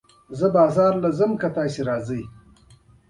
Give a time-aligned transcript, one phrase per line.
[0.39, 2.21] زه بازار ته ځم که ته راسې